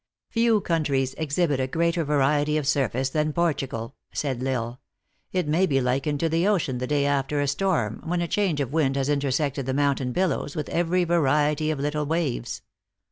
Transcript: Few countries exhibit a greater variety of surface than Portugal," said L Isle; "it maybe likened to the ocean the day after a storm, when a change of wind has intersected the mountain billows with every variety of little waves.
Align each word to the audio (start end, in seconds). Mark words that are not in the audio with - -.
Few 0.31 0.59
countries 0.61 1.13
exhibit 1.19 1.59
a 1.59 1.67
greater 1.67 2.03
variety 2.03 2.57
of 2.57 2.65
surface 2.67 3.09
than 3.11 3.33
Portugal," 3.33 3.93
said 4.11 4.41
L 4.41 4.47
Isle; 4.51 4.81
"it 5.31 5.47
maybe 5.47 5.79
likened 5.79 6.19
to 6.21 6.27
the 6.27 6.47
ocean 6.47 6.79
the 6.79 6.87
day 6.87 7.05
after 7.05 7.39
a 7.39 7.47
storm, 7.47 8.01
when 8.03 8.19
a 8.19 8.27
change 8.27 8.59
of 8.61 8.73
wind 8.73 8.95
has 8.95 9.09
intersected 9.09 9.67
the 9.67 9.75
mountain 9.75 10.11
billows 10.11 10.55
with 10.55 10.69
every 10.69 11.03
variety 11.03 11.69
of 11.69 11.79
little 11.79 12.07
waves. 12.07 12.63